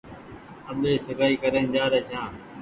آٻي 0.69 0.91
سگآئي 1.05 1.35
ڪرين 1.41 1.67
جآ 1.73 1.83
ري 1.91 2.01
ڇآن۔ 2.09 2.31